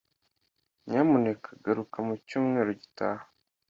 Nyamuneka 0.87 1.49
garuka 1.63 1.97
mu 2.07 2.15
cyumweru 2.27 2.71
gitaha. 2.81 3.23